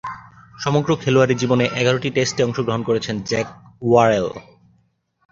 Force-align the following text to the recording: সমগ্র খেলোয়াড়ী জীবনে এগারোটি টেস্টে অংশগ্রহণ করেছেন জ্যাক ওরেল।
সমগ্র 0.59 0.89
খেলোয়াড়ী 0.95 1.35
জীবনে 1.35 1.65
এগারোটি 1.81 2.09
টেস্টে 2.09 2.41
অংশগ্রহণ 2.43 2.81
করেছেন 2.83 3.15
জ্যাক 3.21 3.47
ওরেল। 3.91 4.27